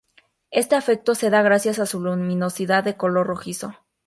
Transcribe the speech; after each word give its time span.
Este 0.49 0.75
efecto 0.75 1.13
se 1.13 1.29
da 1.29 1.43
gracias 1.43 1.77
a 1.77 1.85
su 1.85 1.99
luminosidad 1.99 2.83
de 2.83 2.97
color 2.97 3.27
rojizo. 3.27 3.75